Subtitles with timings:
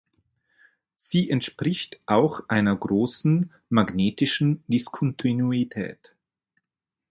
[0.95, 6.15] Sie entspricht auch einer großen magnetischen Diskontinuität.